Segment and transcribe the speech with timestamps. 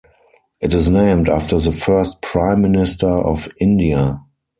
[0.63, 4.23] It is named after the first Prime Minister of India.